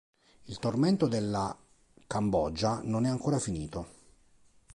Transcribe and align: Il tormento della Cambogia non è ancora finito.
Il 0.45 0.57
tormento 0.57 1.05
della 1.05 1.55
Cambogia 2.07 2.81
non 2.83 3.05
è 3.05 3.09
ancora 3.09 3.37
finito. 3.37 3.87